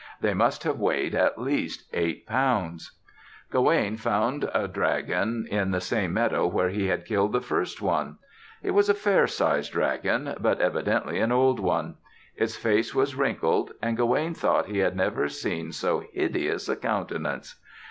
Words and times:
They 0.19 0.33
must 0.33 0.63
have 0.63 0.79
weighed 0.79 1.13
at 1.13 1.39
least 1.39 1.87
eight 1.93 2.25
pounds. 2.25 2.97
Gawaine 3.51 3.97
found 3.97 4.49
a 4.51 4.67
dragon 4.67 5.45
in 5.51 5.69
the 5.69 5.79
same 5.79 6.11
meadow 6.15 6.47
where 6.47 6.69
he 6.69 6.87
had 6.87 7.05
killed 7.05 7.33
the 7.33 7.39
first 7.39 7.83
one. 7.83 8.17
It 8.63 8.71
was 8.71 8.89
a 8.89 8.95
fair 8.95 9.27
sized 9.27 9.73
dragon, 9.73 10.33
but 10.39 10.59
evidently 10.59 11.19
an 11.19 11.31
old 11.31 11.59
one. 11.59 11.97
Its 12.35 12.55
face 12.57 12.95
was 12.95 13.13
wrinkled 13.13 13.73
and 13.79 13.95
Gawaine 13.95 14.33
thought 14.33 14.65
he 14.65 14.79
had 14.79 14.95
never 14.95 15.29
seen 15.29 15.71
so 15.71 15.99
hideous 16.11 16.67
a 16.67 16.75
countenance. 16.75 17.61